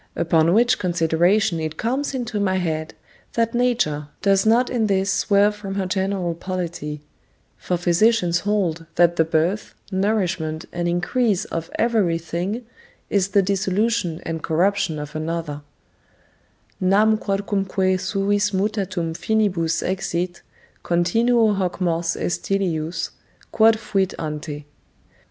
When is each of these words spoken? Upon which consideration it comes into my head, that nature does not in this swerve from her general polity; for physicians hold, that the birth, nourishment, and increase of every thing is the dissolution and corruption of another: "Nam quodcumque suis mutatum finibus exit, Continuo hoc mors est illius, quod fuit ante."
Upon 0.15 0.55
which 0.55 0.79
consideration 0.79 1.59
it 1.59 1.77
comes 1.77 2.15
into 2.15 2.39
my 2.39 2.55
head, 2.55 2.95
that 3.33 3.53
nature 3.53 4.07
does 4.23 4.47
not 4.47 4.67
in 4.67 4.87
this 4.87 5.13
swerve 5.13 5.55
from 5.55 5.75
her 5.75 5.85
general 5.85 6.33
polity; 6.33 7.01
for 7.55 7.77
physicians 7.77 8.39
hold, 8.39 8.87
that 8.95 9.15
the 9.17 9.23
birth, 9.23 9.75
nourishment, 9.91 10.65
and 10.73 10.87
increase 10.87 11.45
of 11.45 11.69
every 11.77 12.17
thing 12.17 12.65
is 13.11 13.27
the 13.27 13.43
dissolution 13.43 14.21
and 14.25 14.41
corruption 14.41 14.97
of 14.97 15.15
another: 15.15 15.61
"Nam 16.79 17.15
quodcumque 17.19 17.99
suis 17.99 18.53
mutatum 18.55 19.13
finibus 19.13 19.83
exit, 19.83 20.41
Continuo 20.81 21.53
hoc 21.53 21.79
mors 21.79 22.15
est 22.15 22.41
illius, 22.49 23.11
quod 23.51 23.77
fuit 23.77 24.15
ante." 24.17 24.65